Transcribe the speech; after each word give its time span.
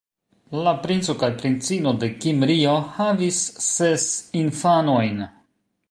La 0.67 0.71
princo 0.85 1.15
kaj 1.23 1.29
princino 1.41 1.93
de 2.05 2.09
Kimrio 2.25 2.73
havis 2.97 3.45
ses 3.69 4.09
infanojn. 4.45 5.27